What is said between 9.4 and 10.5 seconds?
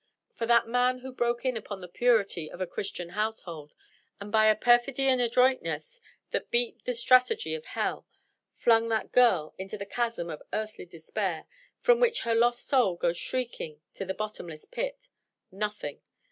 into the chasm of